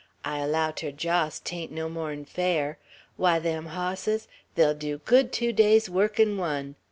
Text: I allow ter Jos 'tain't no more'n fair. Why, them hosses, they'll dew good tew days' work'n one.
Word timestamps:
I 0.25 0.39
allow 0.39 0.71
ter 0.71 0.89
Jos 0.89 1.39
'tain't 1.41 1.71
no 1.71 1.87
more'n 1.87 2.25
fair. 2.25 2.79
Why, 3.17 3.37
them 3.37 3.67
hosses, 3.67 4.27
they'll 4.55 4.73
dew 4.73 4.97
good 5.05 5.31
tew 5.31 5.53
days' 5.53 5.91
work'n 5.91 6.39
one. 6.39 6.73